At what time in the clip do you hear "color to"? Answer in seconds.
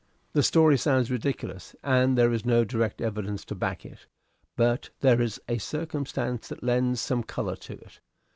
7.21-7.73